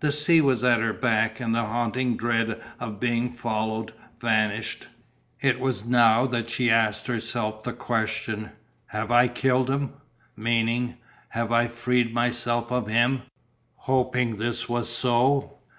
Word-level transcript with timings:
The 0.00 0.12
sea 0.12 0.42
was 0.42 0.62
at 0.64 0.80
her 0.80 0.92
back 0.92 1.40
and 1.40 1.54
the 1.54 1.64
haunting 1.64 2.14
dread 2.18 2.60
of 2.78 3.00
being 3.00 3.30
followed 3.32 3.94
vanished. 4.20 4.88
It 5.40 5.58
was 5.60 5.86
now 5.86 6.26
that 6.26 6.50
she 6.50 6.70
asked 6.70 7.06
herself 7.06 7.62
the 7.62 7.72
question: 7.72 8.50
"Have 8.88 9.10
I 9.10 9.28
killed 9.28 9.70
him?" 9.70 9.94
Meaning: 10.36 10.98
"Have 11.30 11.52
I 11.52 11.68
freed 11.68 12.12
myself 12.12 12.70
of 12.70 12.86
him," 12.86 13.22
hoping 13.76 14.36
this 14.36 14.68
was 14.68 14.90
so. 14.94 15.56